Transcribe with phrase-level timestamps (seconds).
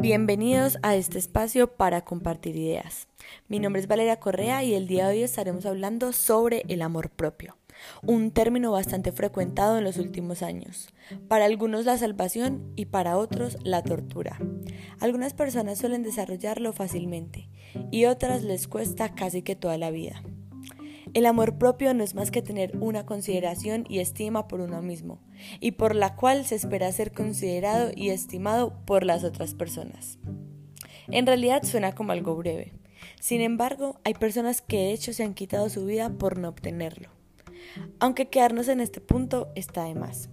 [0.00, 3.06] Bienvenidos a este espacio para compartir ideas.
[3.48, 7.10] Mi nombre es Valeria Correa y el día de hoy estaremos hablando sobre el amor
[7.10, 7.58] propio,
[8.02, 10.88] un término bastante frecuentado en los últimos años.
[11.28, 14.38] Para algunos la salvación y para otros la tortura.
[15.00, 17.50] Algunas personas suelen desarrollarlo fácilmente
[17.90, 20.22] y otras les cuesta casi que toda la vida.
[21.12, 25.20] El amor propio no es más que tener una consideración y estima por uno mismo,
[25.58, 30.18] y por la cual se espera ser considerado y estimado por las otras personas.
[31.08, 32.72] En realidad suena como algo breve.
[33.20, 37.08] Sin embargo, hay personas que de hecho se han quitado su vida por no obtenerlo.
[37.98, 40.28] Aunque quedarnos en este punto está de más.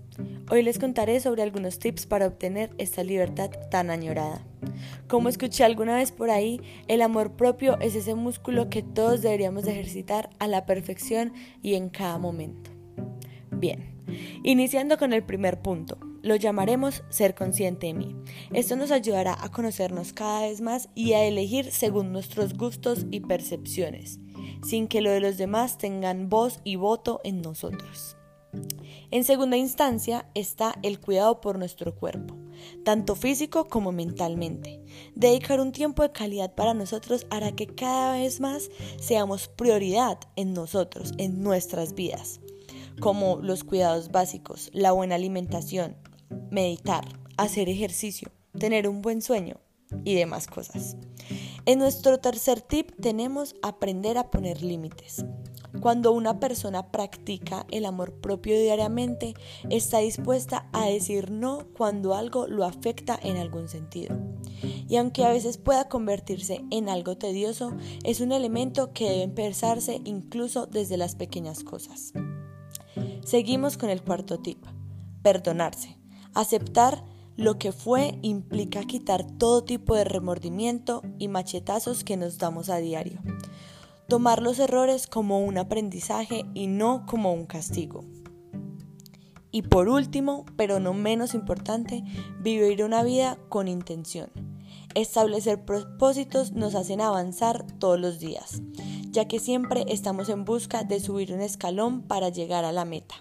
[0.50, 4.46] Hoy les contaré sobre algunos tips para obtener esta libertad tan añorada.
[5.08, 9.68] Como escuché alguna vez por ahí, el amor propio es ese músculo que todos deberíamos
[9.68, 12.72] ejercitar a la perfección y en cada momento.
[13.52, 13.94] Bien,
[14.44, 18.16] iniciando con el primer punto, lo llamaremos ser consciente de mí.
[18.54, 23.22] Esto nos ayudará a conocernos cada vez más y a elegir según nuestros gustos y
[23.22, 24.20] percepciones,
[24.64, 28.18] sin que lo de los demás tengan voz y voto en nosotros.
[29.12, 32.36] En segunda instancia está el cuidado por nuestro cuerpo,
[32.84, 34.82] tanto físico como mentalmente.
[35.16, 40.54] Dedicar un tiempo de calidad para nosotros hará que cada vez más seamos prioridad en
[40.54, 42.42] nosotros, en nuestras vidas,
[43.00, 45.96] como los cuidados básicos, la buena alimentación,
[46.52, 49.58] meditar, hacer ejercicio, tener un buen sueño
[50.04, 50.98] y demás cosas.
[51.66, 55.26] En nuestro tercer tip tenemos aprender a poner límites.
[55.82, 59.36] Cuando una persona practica el amor propio diariamente,
[59.70, 64.18] está dispuesta a decir no cuando algo lo afecta en algún sentido.
[64.90, 70.02] Y aunque a veces pueda convertirse en algo tedioso, es un elemento que debe empezarse
[70.06, 72.14] incluso desde las pequeñas cosas.
[73.24, 74.64] Seguimos con el cuarto tip,
[75.22, 75.98] perdonarse.
[76.34, 77.04] Aceptar
[77.36, 82.78] lo que fue implica quitar todo tipo de remordimiento y machetazos que nos damos a
[82.78, 83.22] diario.
[84.08, 88.06] Tomar los errores como un aprendizaje y no como un castigo.
[89.52, 92.04] Y por último, pero no menos importante,
[92.40, 94.30] vivir una vida con intención.
[94.94, 98.62] Establecer propósitos nos hacen avanzar todos los días,
[99.12, 103.16] ya que siempre estamos en busca de subir un escalón para llegar a la meta.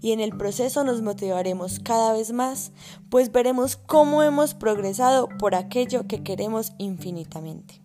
[0.00, 2.72] Y en el proceso nos motivaremos cada vez más,
[3.10, 7.79] pues veremos cómo hemos progresado por aquello que queremos infinitamente.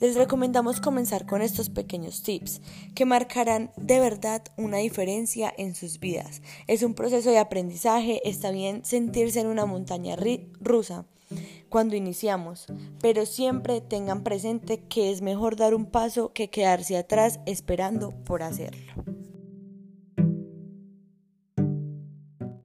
[0.00, 2.60] Les recomendamos comenzar con estos pequeños tips
[2.94, 6.40] que marcarán de verdad una diferencia en sus vidas.
[6.68, 10.14] Es un proceso de aprendizaje, está bien sentirse en una montaña
[10.60, 11.04] rusa
[11.68, 12.66] cuando iniciamos,
[13.02, 18.44] pero siempre tengan presente que es mejor dar un paso que quedarse atrás esperando por
[18.44, 19.07] hacerlo.